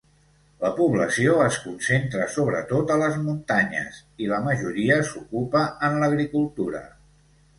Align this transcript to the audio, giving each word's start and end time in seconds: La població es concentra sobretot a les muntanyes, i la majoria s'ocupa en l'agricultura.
La 0.61 0.69
població 0.77 1.33
es 1.47 1.57
concentra 1.65 2.23
sobretot 2.35 2.93
a 2.95 2.97
les 3.03 3.19
muntanyes, 3.27 4.01
i 4.27 4.29
la 4.31 4.41
majoria 4.47 4.97
s'ocupa 5.11 5.61
en 5.89 6.01
l'agricultura. 6.05 6.81